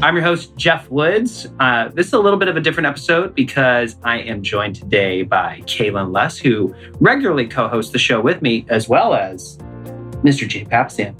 [0.00, 1.48] I'm your host, Geoff Woods.
[1.58, 5.24] Uh, this is a little bit of a different episode because I am joined today
[5.24, 9.56] by Kaylin Less, who regularly co hosts the show with me, as well as
[10.22, 10.46] Mr.
[10.46, 11.16] Jay Papasan.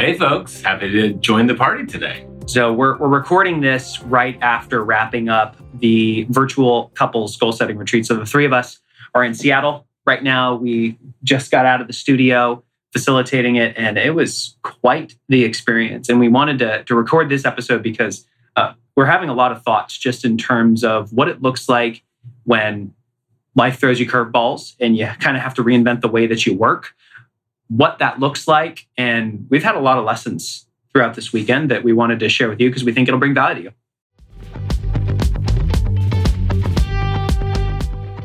[0.00, 0.60] Hey, folks.
[0.62, 2.26] Happy to join the party today.
[2.46, 8.04] So, we're, we're recording this right after wrapping up the virtual couples goal setting retreat.
[8.04, 8.80] So, the three of us
[9.14, 10.56] are in Seattle right now.
[10.56, 16.08] We just got out of the studio facilitating it, and it was quite the experience.
[16.08, 19.62] And we wanted to, to record this episode because uh, we're having a lot of
[19.62, 22.02] thoughts just in terms of what it looks like
[22.44, 22.92] when
[23.54, 26.54] life throws you curveballs and you kind of have to reinvent the way that you
[26.54, 26.94] work,
[27.68, 28.86] what that looks like.
[28.96, 32.48] And we've had a lot of lessons throughout this weekend that we wanted to share
[32.48, 35.21] with you because we think it'll bring value to you.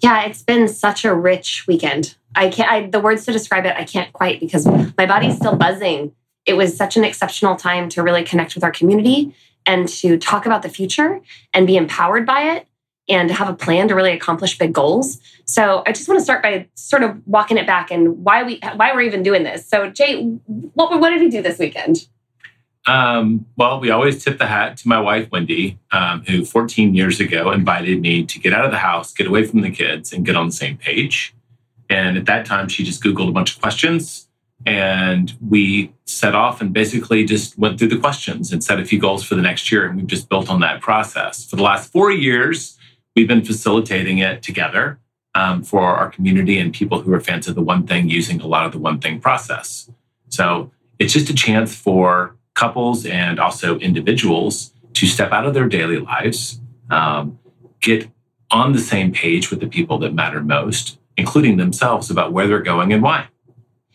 [0.00, 2.16] Yeah, it's been such a rich weekend.
[2.34, 4.66] I can't, I, the words to describe it, I can't quite because
[4.96, 6.12] my body's still buzzing.
[6.46, 9.34] It was such an exceptional time to really connect with our community
[9.66, 11.20] and to talk about the future
[11.52, 12.66] and be empowered by it
[13.08, 15.20] and have a plan to really accomplish big goals.
[15.44, 18.60] So I just want to start by sort of walking it back and why we
[18.76, 19.66] why we're even doing this.
[19.66, 22.06] So Jay, what what did we do this weekend?
[22.88, 27.20] Um, well, we always tip the hat to my wife, Wendy, um, who 14 years
[27.20, 30.24] ago invited me to get out of the house, get away from the kids, and
[30.24, 31.34] get on the same page.
[31.90, 34.28] And at that time, she just Googled a bunch of questions.
[34.64, 38.98] And we set off and basically just went through the questions and set a few
[38.98, 39.86] goals for the next year.
[39.86, 41.44] And we've just built on that process.
[41.44, 42.78] For the last four years,
[43.14, 44.98] we've been facilitating it together
[45.34, 48.46] um, for our community and people who are fans of the one thing using a
[48.46, 49.90] lot of the one thing process.
[50.30, 55.68] So it's just a chance for couples and also individuals to step out of their
[55.68, 56.60] daily lives,
[56.90, 57.38] um,
[57.80, 58.08] get
[58.50, 62.62] on the same page with the people that matter most, including themselves about where they're
[62.62, 63.28] going and why.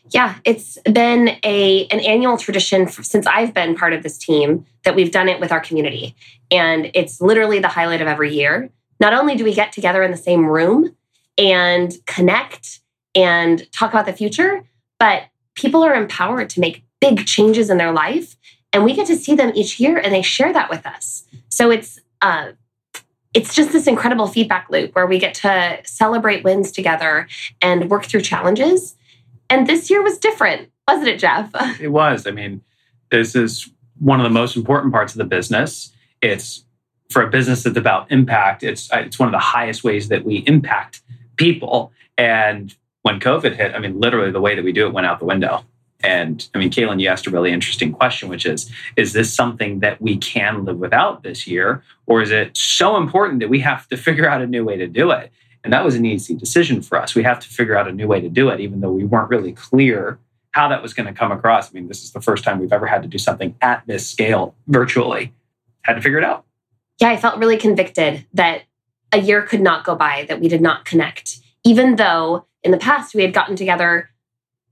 [0.10, 4.96] Yeah, it's been a an annual tradition since I've been part of this team that
[4.96, 6.16] we've done it with our community.
[6.52, 8.70] And it's literally the highlight of every year.
[9.00, 10.96] Not only do we get together in the same room
[11.38, 12.82] and connect
[13.16, 14.64] and talk about the future,
[15.00, 15.24] but
[15.56, 18.36] people are empowered to make big changes in their life
[18.74, 21.24] and we get to see them each year and they share that with us.
[21.50, 22.52] So it's uh,
[23.34, 27.28] it's just this incredible feedback loop where we get to celebrate wins together
[27.62, 28.96] and work through challenges.
[29.50, 31.50] And this year was different wasn't it geoff?
[31.80, 32.28] It was.
[32.28, 32.62] I mean
[33.12, 33.70] this is
[34.00, 35.94] one of the most important parts of the business.
[36.22, 36.66] It's
[37.10, 40.38] for a business that's about impact it's it's one of the highest ways that we
[40.48, 41.02] impact
[41.38, 41.92] people.
[42.18, 45.20] And when covid hit i mean literally the way that we do it went out
[45.20, 45.64] the window
[46.04, 49.80] and I mean, Kaylin, you asked a really interesting question, which is Is this something
[49.80, 51.82] that we can live without this year?
[52.06, 54.88] Or is it so important that we have to figure out a new way to
[54.88, 55.32] do it?
[55.64, 57.16] And that was an easy decision for us.
[57.16, 59.30] We have to figure out a new way to do it, even though we weren't
[59.30, 60.20] really clear
[60.52, 61.72] how that was going to come across.
[61.72, 64.08] I mean, this is the first time we've ever had to do something at this
[64.08, 65.34] scale virtually.
[65.84, 66.46] Had to figure it out.
[67.00, 68.64] Yeah, I felt really convicted that
[69.12, 72.78] a year could not go by that we did not connect, even though in the
[72.78, 74.10] past we had gotten together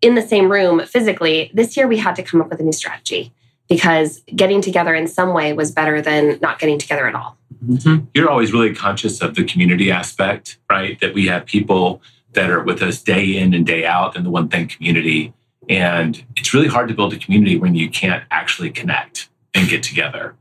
[0.01, 2.71] in the same room physically, this year we had to come up with a new
[2.71, 3.31] strategy
[3.69, 7.37] because getting together in some way was better than not getting together at all.
[7.65, 8.05] Mm-hmm.
[8.13, 10.99] You're always really conscious of the community aspect, right?
[10.99, 12.01] That we have people
[12.33, 15.33] that are with us day in and day out in the One Thing community.
[15.69, 19.83] And it's really hard to build a community when you can't actually connect and get
[19.83, 20.35] together.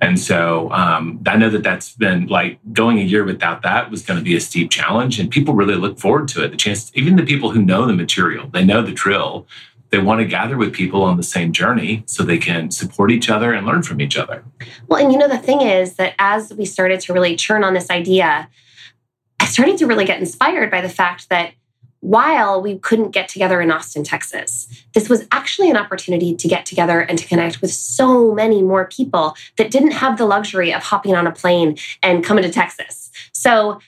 [0.00, 4.02] And so um, I know that that's been like going a year without that was
[4.02, 5.18] going to be a steep challenge.
[5.18, 6.50] And people really look forward to it.
[6.50, 9.46] The chance, even the people who know the material, they know the drill,
[9.90, 13.30] they want to gather with people on the same journey so they can support each
[13.30, 14.44] other and learn from each other.
[14.86, 17.74] Well, and you know, the thing is that as we started to really churn on
[17.74, 18.48] this idea,
[19.40, 21.52] I started to really get inspired by the fact that
[22.00, 24.68] while we couldn't get together in Austin, Texas.
[24.94, 28.86] This was actually an opportunity to get together and to connect with so many more
[28.86, 33.10] people that didn't have the luxury of hopping on a plane and coming to Texas.
[33.32, 33.80] So,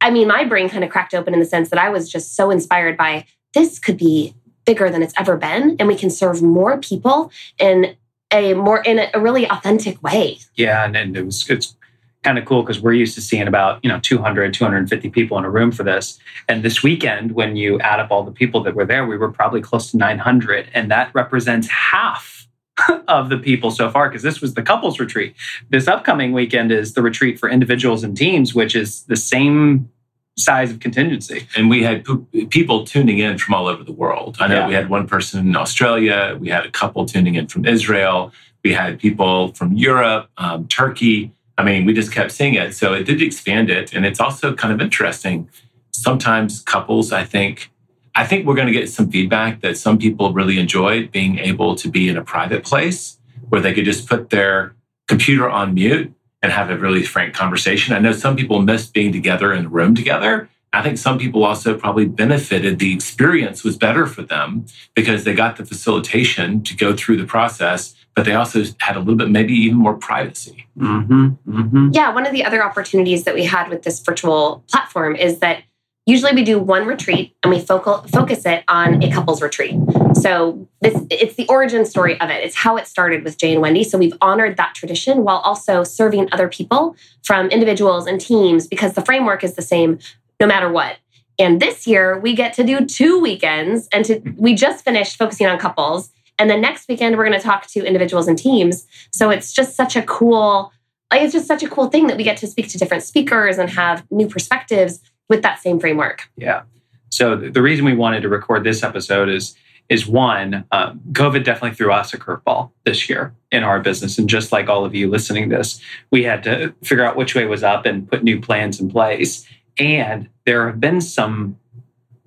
[0.00, 2.34] I mean, my brain kind of cracked open in the sense that I was just
[2.34, 4.34] so inspired by this could be
[4.64, 7.96] bigger than it's ever been and we can serve more people in
[8.32, 10.38] a more in a really authentic way.
[10.54, 11.74] Yeah, and, and it was it's
[12.22, 15.44] kind of cool because we're used to seeing about you know 200 250 people in
[15.44, 16.18] a room for this.
[16.48, 19.30] And this weekend when you add up all the people that were there we were
[19.32, 22.46] probably close to 900 and that represents half
[23.08, 25.34] of the people so far because this was the couples retreat.
[25.70, 29.90] This upcoming weekend is the retreat for individuals and teams which is the same
[30.38, 31.46] size of contingency.
[31.56, 32.06] And we had
[32.50, 34.36] people tuning in from all over the world.
[34.40, 34.68] I know Yeah.
[34.68, 38.32] we had one person in australia we had a couple tuning in from israel
[38.64, 42.92] we had people from europe um, turkey i mean we just kept seeing it so
[42.94, 45.48] it did expand it and it's also kind of interesting
[45.92, 47.70] sometimes couples i think
[48.14, 51.74] i think we're going to get some feedback that some people really enjoyed being able
[51.74, 53.18] to be in a private place
[53.48, 54.74] where they could just put their
[55.06, 56.12] computer on mute
[56.42, 57.94] and have a really frank conversation.
[57.94, 60.48] I know some people miss being together in a room together.
[60.72, 62.78] I think some people also probably benefited.
[62.78, 67.26] The experience was better for them because they got the facilitation to go through the
[67.26, 70.66] process, but they also had a little bit, maybe even more privacy.
[70.78, 71.88] mm-hmm, mm-hmm.
[71.92, 75.62] Yeah, one of the other opportunities that we had with this virtual platform is that
[76.04, 79.74] usually we do one retreat and we focal, focus it on a couples retreat.
[80.20, 82.44] So this, it's the origin story of it.
[82.44, 83.84] It's how it started with Jay and Wendy.
[83.84, 88.92] So we've honored that tradition while also serving other people from individuals and teams because
[88.92, 89.98] the framework is the same
[90.38, 90.98] no matter what.
[91.38, 95.46] And this year we get to do two weekends and to, we just finished focusing
[95.46, 96.10] on couples.
[96.40, 98.86] And then next weekend we're going to talk to individuals and teams.
[99.12, 100.72] So it's just such a cool
[101.12, 103.58] like it's just such a cool thing that we get to speak to different speakers
[103.58, 106.30] and have new perspectives with that same framework.
[106.36, 106.62] Yeah.
[107.10, 109.54] So the reason we wanted to record this episode is
[109.88, 114.28] is one, um, COVID definitely threw us a curveball this year in our business, and
[114.28, 115.80] just like all of you listening to this,
[116.12, 119.44] we had to figure out which way was up and put new plans in place.
[119.78, 121.58] And there have been some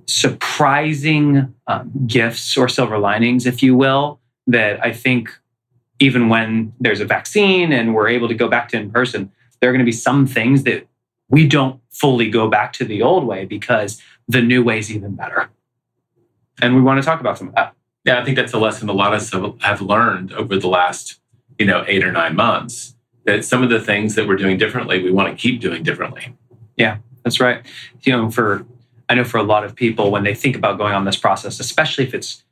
[0.07, 5.29] surprising um, gifts or silver linings, if you will, that I think
[5.99, 9.69] even when there's a vaccine and we're able to go back to in person, there
[9.69, 10.87] are going to be some things that
[11.29, 15.15] we don't fully go back to the old way because the new way is even
[15.15, 15.49] better.
[16.61, 17.73] And we want to talk about some of that.
[18.05, 20.67] Yeah, I think that's a lesson a lot of us have- have learned over the
[20.67, 21.19] last,
[21.57, 22.95] you know, eight or nine months.
[23.25, 26.35] That some of the things that we're doing differently, we want to keep doing differently.
[26.75, 27.65] Yeah, that's right.
[28.01, 28.65] You know, for
[29.13, 31.59] I know for a lot of people when they think about going on this process,
[31.59, 32.43] especially if it's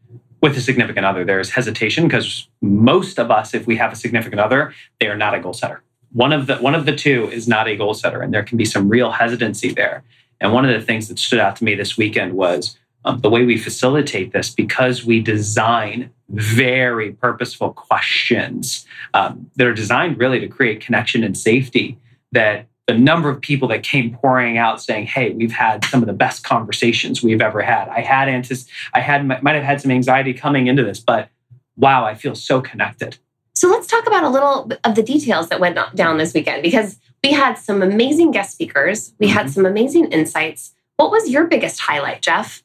[0.44, 4.40] with a significant other, there's hesitation because most of us, if we have a significant
[4.40, 5.82] other, they are not a goal setter.
[6.14, 8.60] One of the one of the two is not a goal setter, and there can
[8.60, 10.04] be some real hesitancy there.
[10.40, 13.30] And one of the things that stood out to me this weekend was um, the
[13.32, 18.86] way we facilitate this because we design very purposeful questions
[19.16, 21.98] um, that are designed really to create connection and safety.
[22.34, 26.08] That the number of people that came pouring out saying, "Hey, we've had some of
[26.08, 27.88] the best conversations we've ever had.
[27.88, 31.30] I had antis- I had might have had some anxiety coming into this, but
[31.78, 33.18] wow, I feel so connected."
[33.54, 36.98] So let's talk about a little of the details that went down this weekend because
[37.24, 39.14] we had some amazing guest speakers.
[39.20, 39.54] We had mm-hmm.
[39.54, 40.74] some amazing insights.
[40.98, 42.62] What was your biggest highlight, Geoff?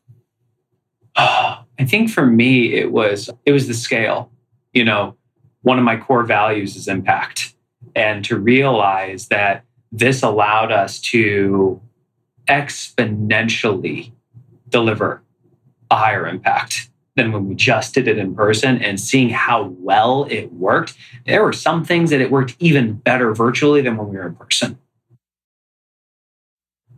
[1.17, 4.33] I think for me it was it was the scale.
[4.73, 5.17] You know,
[5.63, 7.55] one of my core values is impact.
[7.95, 9.63] And to realize that
[9.97, 11.81] this allowed us to
[12.47, 14.13] exponentially
[14.69, 15.23] deliver
[15.91, 20.27] a higher impact than when we just did it in person and seeing how well
[20.31, 20.95] it worked.
[21.25, 24.35] There were some things that it worked even better virtually than when we were in
[24.35, 24.79] person.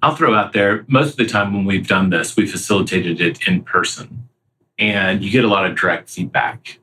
[0.02, 3.46] I'll throw out there most of the time when we've done this, we facilitated it
[3.46, 4.28] in person
[4.78, 6.78] and you get a lot of direct feedback.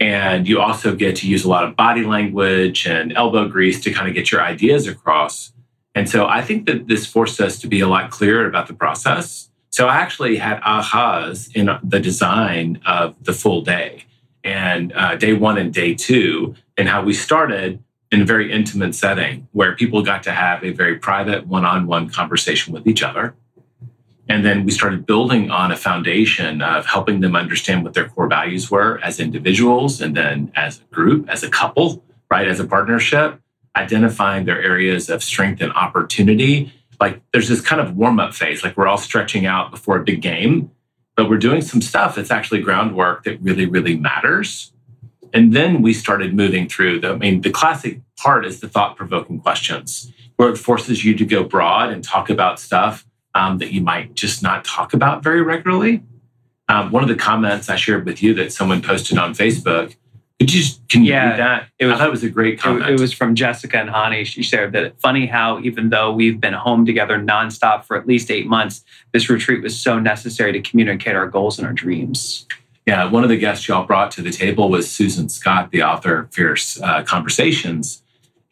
[0.00, 3.92] And you also get to use a lot of body language and elbow grease to
[3.92, 5.52] kind of get your ideas across.
[5.94, 8.74] And so I think that this forced us to be a lot clearer about the
[8.74, 9.48] process.
[9.70, 14.04] So I actually had ahas in the design of the full day
[14.44, 18.94] and uh, day one and day two, and how we started in a very intimate
[18.94, 23.02] setting where people got to have a very private one on one conversation with each
[23.02, 23.34] other.
[24.28, 28.28] And then we started building on a foundation of helping them understand what their core
[28.28, 32.48] values were as individuals and then as a group, as a couple, right?
[32.48, 33.40] As a partnership,
[33.76, 36.72] identifying their areas of strength and opportunity.
[36.98, 40.02] Like there's this kind of warm up phase, like we're all stretching out before a
[40.02, 40.70] big game,
[41.14, 44.72] but we're doing some stuff that's actually groundwork that really, really matters.
[45.32, 48.96] And then we started moving through the, I mean, the classic part is the thought
[48.96, 53.06] provoking questions where it forces you to go broad and talk about stuff
[53.36, 56.02] um, that you might just not talk about very regularly.
[56.68, 59.94] Um, one of the comments I shared with you that someone posted on Facebook.
[60.40, 61.68] Could you just, can you Yeah, read that?
[61.78, 62.90] it was- I thought it was a great It, comment.
[62.90, 64.26] it was from Jessica and Hani.
[64.26, 68.30] She shared that funny how even though we've been home together nonstop for at least
[68.30, 72.46] eight months, this retreat was so necessary to communicate our goals and our dreams.
[72.86, 76.20] Yeah, one of the guests y'all brought to the table was Susan Scott, the author
[76.20, 78.02] of Fierce uh, Conversations.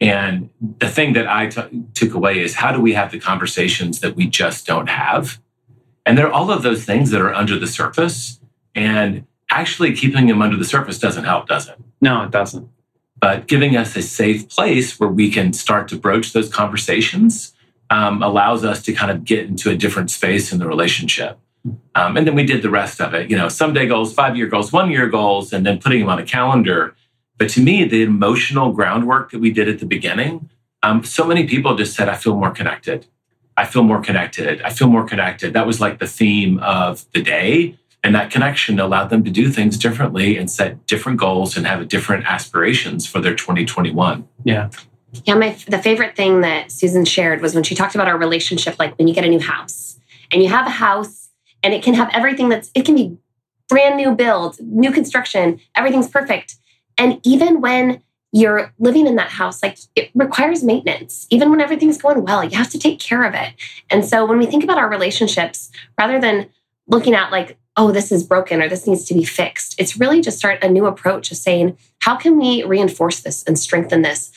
[0.01, 0.49] And
[0.79, 4.15] the thing that I t- took away is how do we have the conversations that
[4.15, 5.39] we just don't have?
[6.05, 8.39] And there are all of those things that are under the surface.
[8.73, 11.77] And actually keeping them under the surface doesn't help, does it?
[12.01, 12.67] No, it doesn't.
[13.19, 17.53] But giving us a safe place where we can start to broach those conversations
[17.89, 21.39] um, allows us to kind of get into a different space in the relationship.
[21.95, 24.47] Um, and then we did the rest of it, you know, someday goals, five year
[24.47, 26.95] goals, one year goals, and then putting them on a calendar.
[27.37, 30.49] But to me, the emotional groundwork that we did at the beginning,
[30.83, 33.07] um, so many people just said, I feel more connected.
[33.57, 34.61] I feel more connected.
[34.61, 35.53] I feel more connected.
[35.53, 37.77] That was like the theme of the day.
[38.03, 41.87] And that connection allowed them to do things differently and set different goals and have
[41.87, 44.27] different aspirations for their 2021.
[44.43, 44.69] Yeah.
[45.23, 48.77] Yeah, my the favorite thing that Susan shared was when she talked about our relationship,
[48.77, 49.97] like when you get a new house
[50.31, 51.29] and you have a house
[51.63, 53.17] and it can have everything that's it can be
[53.69, 56.57] brand new build, new construction, everything's perfect.
[56.97, 61.25] And even when you're living in that house, like it requires maintenance.
[61.29, 63.53] Even when everything's going well, you have to take care of it.
[63.89, 66.49] And so when we think about our relationships, rather than
[66.87, 70.19] looking at like, oh, this is broken or this needs to be fixed, it's really
[70.19, 74.31] just start a new approach of saying, how can we reinforce this and strengthen this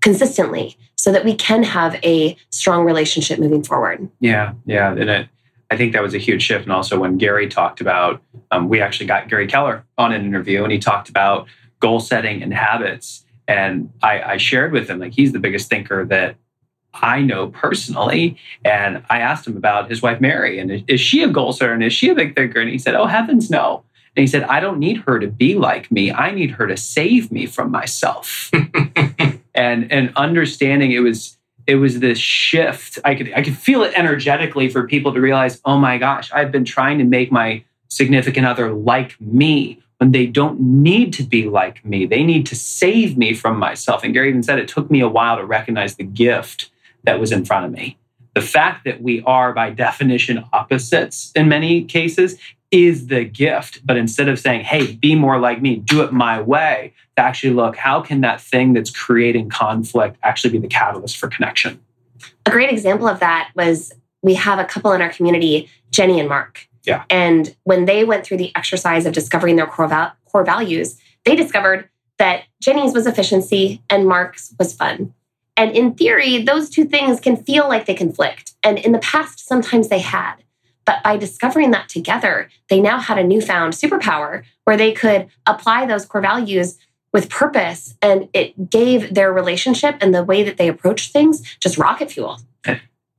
[0.00, 4.10] consistently so that we can have a strong relationship moving forward?
[4.20, 5.28] Yeah, yeah, and it,
[5.70, 6.64] I think that was a huge shift.
[6.64, 10.62] And also when Gary talked about, um, we actually got Gary Keller on an interview,
[10.64, 11.46] and he talked about
[11.80, 13.24] goal setting and habits.
[13.46, 16.36] And I, I shared with him like he's the biggest thinker that
[16.94, 18.36] I know personally.
[18.64, 21.72] And I asked him about his wife Mary, and is, is she a goal setter
[21.72, 22.60] and is she a big thinker?
[22.60, 23.84] And he said, "Oh heavens, no."
[24.16, 26.10] And he said, "I don't need her to be like me.
[26.12, 28.50] I need her to save me from myself."
[29.54, 32.98] and and understanding it was it was this shift.
[33.04, 36.50] I could I could feel it energetically for people to realize, oh my gosh, I've
[36.50, 41.48] been trying to make my significant other like me when they don't need to be
[41.48, 42.06] like me.
[42.06, 44.02] They need to save me from myself.
[44.02, 46.70] And Gary even said it took me a while to recognize the gift
[47.04, 47.98] that was in front of me.
[48.34, 52.38] The fact that we are by definition opposites in many cases
[52.70, 53.84] is the gift.
[53.84, 57.54] But instead of saying, hey, be more like me, do it my way, to actually
[57.54, 61.80] look, how can that thing that's creating conflict actually be the catalyst for connection?
[62.46, 66.28] A great example of that was we have a couple in our community, Jenny and
[66.28, 66.68] Mark.
[66.88, 67.04] Yeah.
[67.10, 71.36] And when they went through the exercise of discovering their core, val- core values, they
[71.36, 75.14] discovered that Jenny's was efficiency and Mark's was fun.
[75.56, 78.52] And in theory, those two things can feel like they conflict.
[78.62, 80.36] And in the past, sometimes they had.
[80.86, 85.84] But by discovering that together, they now had a newfound superpower where they could apply
[85.84, 86.78] those core values
[87.12, 87.94] with purpose.
[88.00, 92.40] And it gave their relationship and the way that they approached things just rocket fuel.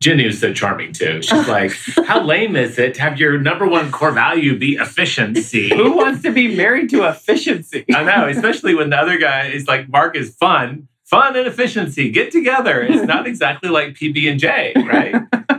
[0.01, 1.21] Jenny was so charming too.
[1.21, 1.71] She's like,
[2.05, 5.69] How lame is it to have your number one core value be efficiency?
[5.75, 7.85] Who wants to be married to efficiency?
[7.93, 12.09] I know, especially when the other guy is like, Mark is fun, fun and efficiency.
[12.11, 12.81] Get together.
[12.81, 15.15] It's not exactly like PB and J, right?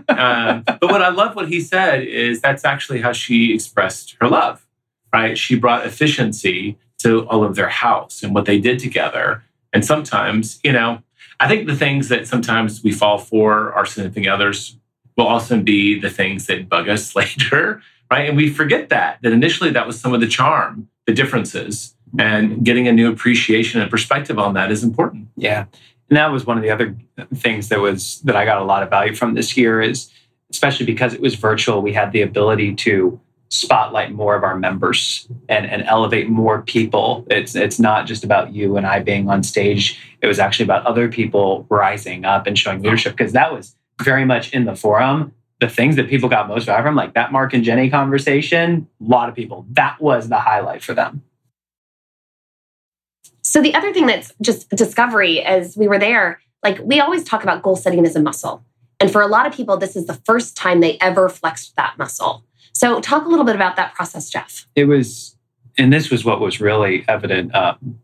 [0.09, 4.29] um, but what I love what he said is that's actually how she expressed her
[4.29, 4.67] love,
[5.13, 5.37] right?
[5.37, 9.43] She brought efficiency to all of their house and what they did together.
[9.73, 11.03] And sometimes, you know,
[11.41, 14.77] I think the things that sometimes we fall for our significant others
[15.17, 18.29] will also be the things that bug us later, right?
[18.29, 22.65] And we forget that, that initially that was some of the charm, the differences, and
[22.65, 25.29] getting a new appreciation and perspective on that is important.
[25.37, 25.67] Yeah.
[26.09, 26.97] And that was one of the other
[27.35, 30.11] things that was that I got a lot of value from this year is
[30.51, 35.29] especially because it was virtual, we had the ability to spotlight more of our members
[35.49, 37.27] and, and elevate more people.
[37.29, 40.01] It's it's not just about you and I being on stage.
[40.23, 44.25] It was actually about other people rising up and showing leadership because that was very
[44.25, 45.35] much in the forum.
[45.59, 49.05] The things that people got most value from, like that Mark and Jenny conversation, a
[49.05, 51.23] lot of people, that was the highlight for them.
[53.43, 57.43] So the other thing that's just discovery as we were there, like we always talk
[57.43, 58.65] about goal setting as a muscle.
[59.01, 61.99] And for a lot of people, this is the first time they ever flexed that
[61.99, 62.45] muscle.
[62.73, 64.67] So talk a little bit about that process, Geoff.
[64.75, 65.37] it was
[65.79, 68.01] and this was what was really evident um,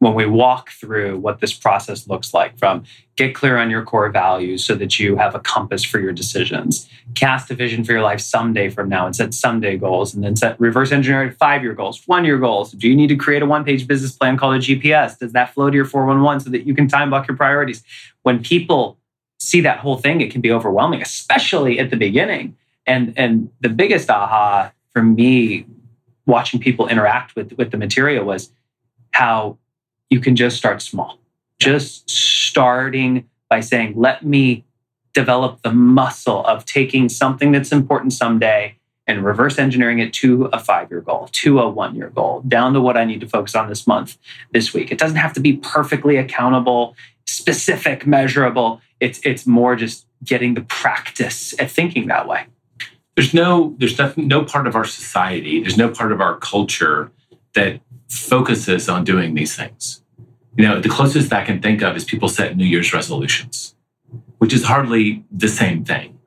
[0.00, 2.84] when we walk through what this process looks like from
[3.16, 6.88] get clear on your core values so that you have a compass for your decisions
[7.14, 10.36] cast a vision for your life someday from now and set someday goals and then
[10.36, 13.46] set reverse engineer five year goals one year goals do you need to create a
[13.46, 16.66] one page business plan called a gps does that flow to your 411 so that
[16.66, 17.82] you can time block your priorities
[18.22, 18.98] when people
[19.40, 22.56] see that whole thing, it can be overwhelming, especially at the beginning.
[22.90, 25.64] And and the biggest aha for me
[26.26, 28.50] watching people interact with with the material was
[29.12, 29.58] how
[30.10, 31.20] you can just start small.
[31.60, 34.64] Just starting by saying, let me
[35.12, 38.74] develop the muscle of taking something that's important someday
[39.06, 42.72] and reverse engineering it to a five year goal, to a one year goal, down
[42.72, 44.18] to what I need to focus on this month,
[44.50, 44.90] this week.
[44.90, 48.80] It doesn't have to be perfectly accountable, specific, measurable.
[48.98, 52.46] It's, it's more just getting the practice at thinking that way.
[53.20, 57.12] There's no, there's nothing, no part of our society, there's no part of our culture
[57.52, 60.02] that focuses on doing these things.
[60.56, 63.76] You know, the closest I can think of is people set New Year's resolutions,
[64.38, 66.18] which is hardly the same thing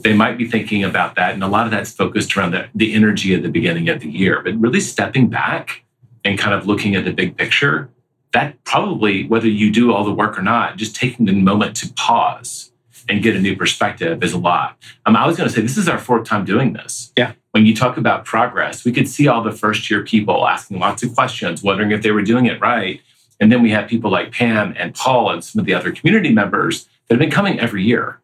[0.00, 1.32] they might be thinking about that.
[1.32, 4.10] And a lot of that's focused around the, the energy at the beginning of the
[4.10, 4.42] year.
[4.42, 5.86] But really stepping back
[6.26, 7.88] and kind of looking at the big picture,
[8.34, 11.90] that probably, whether you do all the work or not, just taking the moment to
[11.94, 12.70] pause
[13.08, 14.78] and get a new perspective is a lot.
[15.06, 17.12] Um, I was going to say, this is our fourth time doing this.
[17.16, 17.32] Yeah.
[17.52, 21.02] When you talk about progress, we could see all the first year people asking lots
[21.02, 23.00] of questions, wondering if they were doing it right.
[23.40, 26.32] And then we have people like Pam and Paul and some of the other community
[26.32, 28.20] members that have been coming every year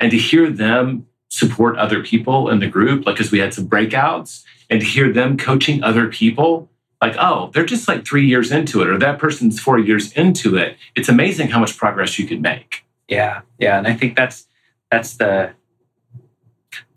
[0.00, 3.68] and to hear them support other people in the group, like because we had some
[3.68, 6.70] breakouts, and to hear them coaching other people,
[7.02, 10.56] like, oh, they're just like three years into it, or that person's four years into
[10.56, 10.76] it.
[10.94, 12.84] It's amazing how much progress you can make.
[13.08, 14.46] Yeah, yeah, and I think that's
[14.90, 15.52] that's the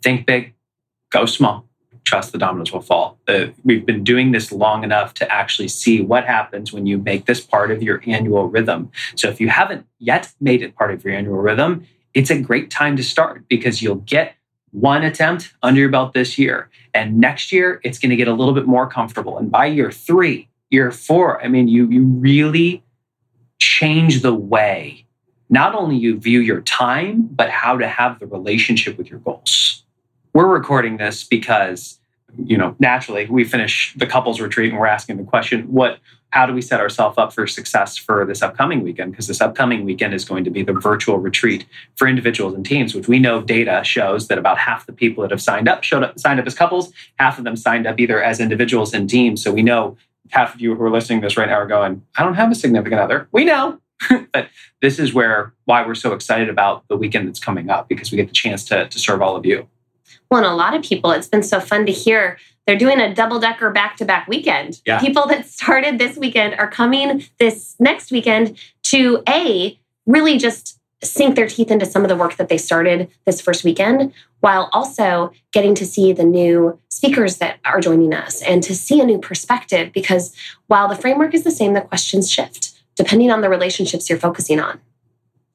[0.01, 0.53] think big,
[1.11, 1.67] go small,
[2.03, 3.19] trust the dominoes will fall.
[3.27, 7.25] Uh, we've been doing this long enough to actually see what happens when you make
[7.25, 8.91] this part of your annual rhythm.
[9.15, 12.69] So if you haven't yet made it part of your annual rhythm, it's a great
[12.69, 14.35] time to start because you'll get
[14.71, 16.69] one attempt under your belt this year.
[16.93, 19.37] And next year, it's going to get a little bit more comfortable.
[19.37, 22.83] And by year three, year four, I mean, you, you really
[23.59, 25.05] change the way
[25.51, 29.83] not only you view your time, but how to have the relationship with your goals.
[30.33, 31.99] We're recording this because,
[32.43, 35.99] you know, naturally we finish the couples retreat and we're asking the question, what
[36.31, 39.11] how do we set ourselves up for success for this upcoming weekend?
[39.11, 42.95] Because this upcoming weekend is going to be the virtual retreat for individuals and teams,
[42.95, 46.03] which we know data shows that about half the people that have signed up showed
[46.03, 49.43] up signed up as couples, half of them signed up either as individuals and teams.
[49.43, 49.97] So we know
[50.29, 52.49] half of you who are listening to this right now are going, I don't have
[52.49, 53.27] a significant other.
[53.33, 53.81] We know.
[54.33, 54.49] but
[54.81, 58.15] this is where why we're so excited about the weekend that's coming up because we
[58.15, 59.67] get the chance to, to serve all of you.
[60.29, 63.13] Well, and a lot of people, it's been so fun to hear they're doing a
[63.13, 64.81] double decker back to back weekend.
[64.85, 64.99] Yeah.
[64.99, 71.35] People that started this weekend are coming this next weekend to A, really just sink
[71.35, 75.31] their teeth into some of the work that they started this first weekend, while also
[75.51, 79.17] getting to see the new speakers that are joining us and to see a new
[79.17, 79.91] perspective.
[79.91, 80.35] Because
[80.67, 82.70] while the framework is the same, the questions shift
[83.01, 84.79] depending on the relationships you're focusing on.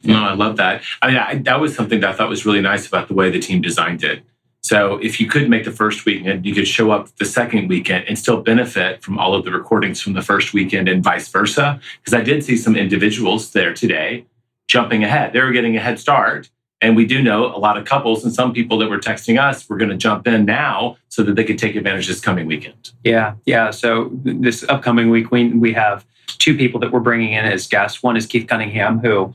[0.02, 0.82] No, I love that.
[1.00, 3.30] I mean, I, that was something that I thought was really nice about the way
[3.30, 4.24] the team designed it.
[4.62, 8.06] So if you could make the first weekend, you could show up the second weekend
[8.08, 11.80] and still benefit from all of the recordings from the first weekend and vice versa.
[12.00, 14.26] Because I did see some individuals there today
[14.66, 15.32] jumping ahead.
[15.32, 16.50] They were getting a head start.
[16.86, 19.68] And we do know a lot of couples and some people that were texting us,
[19.68, 22.92] we're going to jump in now so that they could take advantage this coming weekend.
[23.02, 23.34] Yeah.
[23.44, 23.72] Yeah.
[23.72, 26.06] So this upcoming week, we, we have
[26.38, 28.04] two people that we're bringing in as guests.
[28.04, 29.34] One is Keith Cunningham, who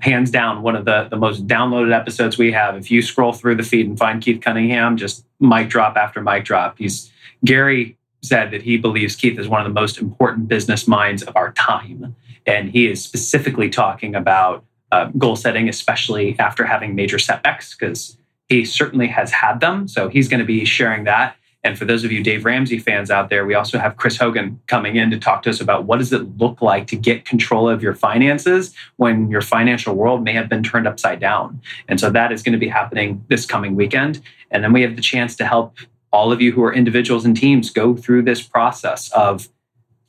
[0.00, 2.76] hands down one of the, the most downloaded episodes we have.
[2.76, 6.44] If you scroll through the feed and find Keith Cunningham, just mic drop after mic
[6.44, 6.78] drop.
[6.78, 7.10] He's
[7.44, 11.34] Gary said that he believes Keith is one of the most important business minds of
[11.34, 12.14] our time.
[12.46, 14.64] And he is specifically talking about
[14.96, 18.16] uh, goal setting, especially after having major setbacks, because
[18.48, 19.88] he certainly has had them.
[19.88, 21.36] So he's going to be sharing that.
[21.64, 24.60] And for those of you Dave Ramsey fans out there, we also have Chris Hogan
[24.68, 27.68] coming in to talk to us about what does it look like to get control
[27.68, 31.60] of your finances when your financial world may have been turned upside down.
[31.88, 34.22] And so that is going to be happening this coming weekend.
[34.52, 35.76] And then we have the chance to help
[36.12, 39.48] all of you who are individuals and teams go through this process of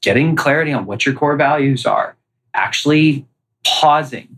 [0.02, 2.16] getting clarity on what your core values are,
[2.54, 3.26] actually
[3.66, 4.37] pausing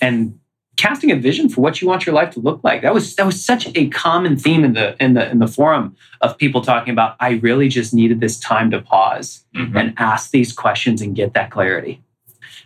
[0.00, 0.38] and
[0.76, 2.82] casting a vision for what you want your life to look like.
[2.82, 5.96] That was that was such a common theme in the in the in the forum
[6.20, 9.76] of people talking about I really just needed this time to pause mm-hmm.
[9.76, 12.02] and ask these questions and get that clarity.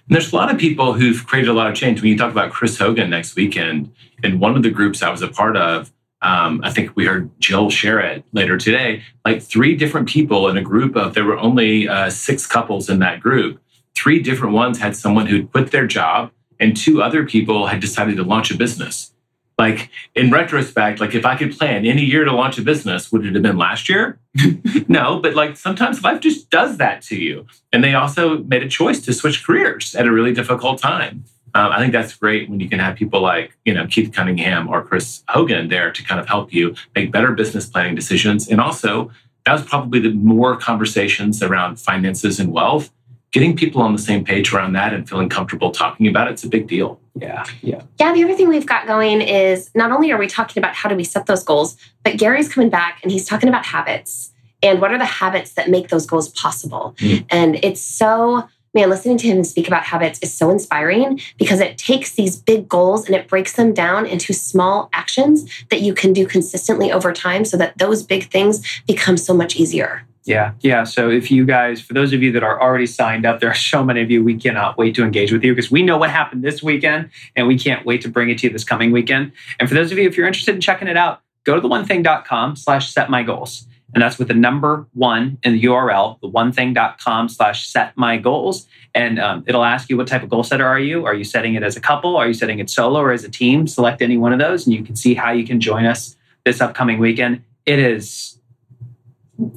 [0.08, 2.02] And there's a lot of people who've created a lot of change.
[2.02, 5.22] When you talk about Chris Hogan next weekend, in one of the groups I was
[5.22, 9.02] a part of, um, I think we heard Jill share it later today.
[9.24, 12.98] Like three different people in a group of there were only uh, six couples in
[12.98, 13.60] that group.
[13.94, 18.16] Three different ones had someone who'd quit their job and two other people had decided
[18.18, 19.12] to launch a business.
[19.58, 23.26] Like in retrospect, like if I could plan any year to launch a business, would
[23.26, 24.18] it have been last year?
[24.88, 27.46] no, but like sometimes life just does that to you.
[27.72, 31.24] And they also made a choice to switch careers at a really difficult time.
[31.54, 34.68] Um, I think that's great when you can have people like, you know, Keith Cunningham
[34.68, 38.48] or Chris Hogan there to kind of help you make better business planning decisions.
[38.48, 39.10] And also,
[39.44, 42.90] that was probably the more conversations around finances and wealth.
[43.32, 46.44] Getting people on the same page around that and feeling comfortable talking about it, it's
[46.44, 47.00] a big deal.
[47.14, 47.82] Yeah, yeah.
[47.98, 50.88] Yeah, the other thing we've got going is not only are we talking about how
[50.88, 54.80] do we set those goals, but Gary's coming back and he's talking about habits and
[54.80, 56.94] what are the habits that make those goals possible.
[56.98, 57.26] Mm.
[57.30, 61.76] And it's so man, listening to him speak about habits is so inspiring because it
[61.76, 66.12] takes these big goals and it breaks them down into small actions that you can
[66.12, 70.06] do consistently over time so that those big things become so much easier.
[70.24, 70.84] Yeah, yeah.
[70.84, 73.54] So if you guys, for those of you that are already signed up, there are
[73.54, 76.10] so many of you, we cannot wait to engage with you because we know what
[76.10, 79.32] happened this weekend and we can't wait to bring it to you this coming weekend.
[79.58, 81.68] And for those of you, if you're interested in checking it out, go to the
[81.68, 83.66] one thing.com slash set my goals.
[83.94, 88.18] And that's with the number one in the URL, the one thing.com slash set my
[88.18, 88.68] goals.
[88.94, 91.06] And um, it'll ask you what type of goal setter are you?
[91.06, 92.16] Are you setting it as a couple?
[92.16, 93.66] Are you setting it solo or as a team?
[93.66, 96.60] Select any one of those and you can see how you can join us this
[96.60, 97.42] upcoming weekend.
[97.66, 98.39] It is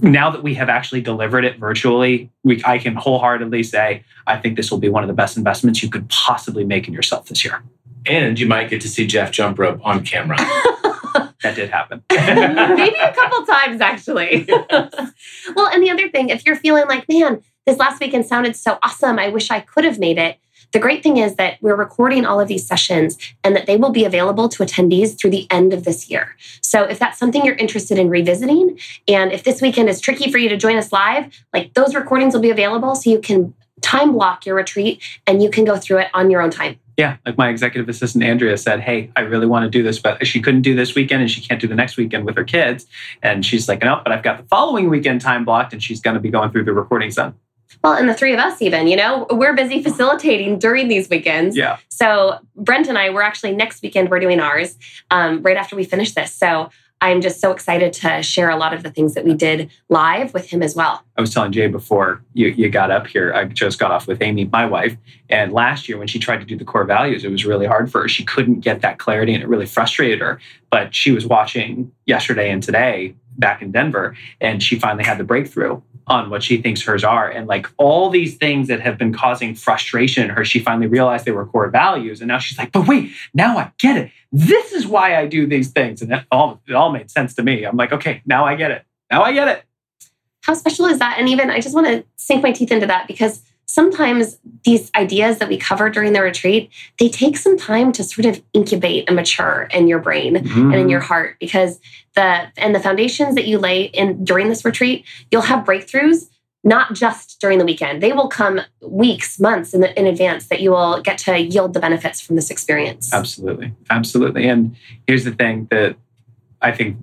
[0.01, 4.55] now that we have actually delivered it virtually, we, I can wholeheartedly say I think
[4.55, 7.43] this will be one of the best investments you could possibly make in yourself this
[7.43, 7.63] year.
[8.05, 10.37] And you might get to see Geoff jump rope on camera.
[11.43, 12.01] That did happen.
[12.09, 14.45] Maybe a couple times, actually.
[15.55, 18.79] well, and the other thing, if you're feeling like, man, this last weekend sounded so
[18.81, 20.37] awesome, I wish I could have made it.
[20.73, 23.91] The great thing is that we're recording all of these sessions and that they will
[23.91, 26.35] be available to attendees through the end of this year.
[26.61, 30.39] So if that's something you're interested in revisiting, and if this weekend is tricky for
[30.39, 34.13] you to join us live, like those recordings will be available so you can time
[34.13, 36.79] block your retreat and you can go through it on your own time.
[36.97, 40.25] Yeah, like my executive assistant Andrea said, "Hey, I really want to do this, but
[40.25, 42.85] she couldn't do this weekend, and she can't do the next weekend with her kids."
[43.23, 46.13] And she's like, "No, but I've got the following weekend time blocked, and she's going
[46.13, 47.33] to be going through the recordings then."
[47.83, 51.55] Well, and the three of us, even, you know, we're busy facilitating during these weekends.
[51.55, 51.77] Yeah.
[51.89, 54.77] So Brent and I, we're actually next weekend, we're doing ours
[55.11, 56.33] um, right after we finish this.
[56.33, 56.69] So
[57.01, 60.33] I'm just so excited to share a lot of the things that we did live
[60.33, 61.03] with him as well.
[61.17, 64.21] I was telling Jay before you, you got up here, I just got off with
[64.21, 64.95] Amy, my wife.
[65.29, 67.91] And last year, when she tried to do the core values, it was really hard
[67.91, 68.07] for her.
[68.07, 70.39] She couldn't get that clarity and it really frustrated her.
[70.69, 75.23] But she was watching yesterday and today back in Denver, and she finally had the
[75.23, 77.29] breakthrough on what she thinks hers are.
[77.29, 81.25] And like all these things that have been causing frustration in her, she finally realized
[81.25, 82.21] they were core values.
[82.21, 84.11] And now she's like, but wait, now I get it.
[84.31, 86.01] This is why I do these things.
[86.01, 87.63] And it all, it all made sense to me.
[87.63, 88.85] I'm like, okay, now I get it.
[89.11, 89.63] Now I get it.
[90.41, 91.17] How special is that?
[91.17, 93.41] And even I just want to sink my teeth into that because
[93.73, 98.25] sometimes these ideas that we cover during the retreat they take some time to sort
[98.25, 100.71] of incubate and mature in your brain Mm-hmm.
[100.71, 101.79] and in your heart because
[102.15, 106.29] the and the foundations that you lay in during this retreat you'll have breakthroughs
[106.63, 110.61] not just during the weekend they will come weeks months in, the, in advance that
[110.61, 113.73] you will get to yield the benefits from this experience Absolutely.
[113.89, 114.47] Absolutely.
[114.47, 114.75] And
[115.07, 115.95] here's the thing that
[116.61, 116.97] I think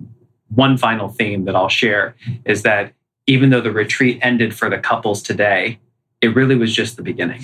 [0.49, 2.93] one final theme that I'll share is that
[3.27, 5.79] even though the retreat ended for the couples today,
[6.21, 7.43] it really was just the beginning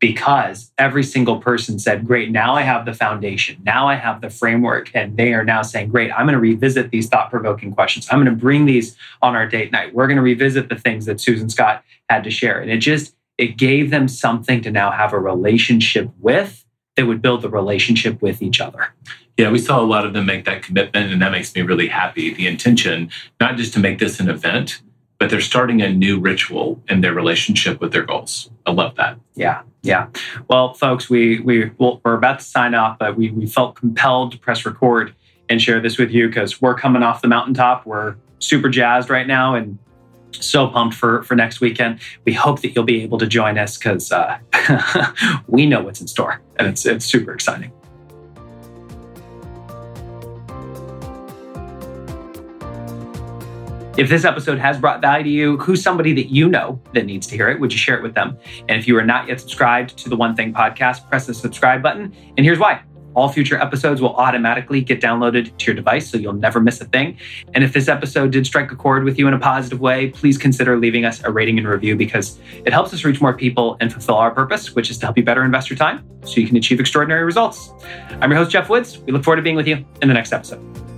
[0.00, 3.56] because every single person said, Great, now I have the foundation.
[3.64, 4.90] Now I have the framework.
[4.94, 8.06] And they are now saying, Great, I'm going to revisit these thought provoking questions.
[8.10, 9.94] I'm going to bring these on our date night.
[9.94, 12.60] We're going to revisit the things that Susan Scott had to share.
[12.60, 16.64] And it just, it gave them something to now have a relationship with
[16.96, 18.92] that would build the relationship with each other.
[19.36, 21.88] Yeah, we saw a lot of them make that commitment, and that makes me really
[21.88, 22.32] happy.
[22.34, 24.80] The intention, not just to make this an event,
[25.24, 28.50] but they're starting a new ritual in their relationship with their goals.
[28.66, 29.18] I love that.
[29.34, 30.08] Yeah, yeah.
[30.50, 34.32] Well, folks, we we well, we're about to sign off, but we we felt compelled
[34.32, 35.14] to press record
[35.48, 37.86] and share this with you because we're coming off the mountaintop.
[37.86, 39.78] We're super jazzed right now and
[40.32, 42.00] so pumped for for next weekend.
[42.26, 44.36] We hope that you'll be able to join us because uh,
[45.46, 47.72] we know what's in store and it's it's super exciting.
[53.96, 57.28] If this episode has brought value to you, who's somebody that you know that needs
[57.28, 57.60] to hear it?
[57.60, 58.36] Would you share it with them?
[58.68, 61.80] And if you are not yet subscribed to the One Thing podcast, press the subscribe
[61.80, 62.12] button.
[62.36, 62.82] And here's why.
[63.14, 66.86] All future episodes will automatically get downloaded to your device, so you'll never miss a
[66.86, 67.16] thing.
[67.54, 70.36] And if this episode did strike a chord with you in a positive way, please
[70.36, 73.92] consider leaving us a rating and review because it helps us reach more people and
[73.92, 76.56] fulfill our purpose, which is to help you better invest your time so you can
[76.56, 77.72] achieve extraordinary results.
[78.20, 78.98] I'm your host, Geoff Woods.
[78.98, 80.93] We look forward to being with you in the next episode.